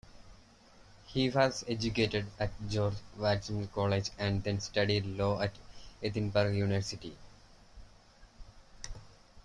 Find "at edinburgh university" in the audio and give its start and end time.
5.39-7.15